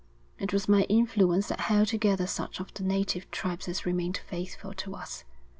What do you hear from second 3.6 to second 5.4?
as remained faithful to us.